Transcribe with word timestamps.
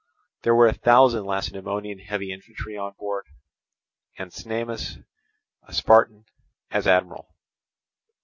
There 0.41 0.55
were 0.55 0.65
a 0.65 0.73
thousand 0.73 1.25
Lacedaemonian 1.25 1.99
heavy 1.99 2.31
infantry 2.33 2.75
on 2.75 2.93
board, 2.97 3.27
and 4.17 4.31
Cnemus, 4.31 4.97
a 5.61 5.73
Spartan, 5.73 6.25
as 6.71 6.87
admiral. 6.87 7.35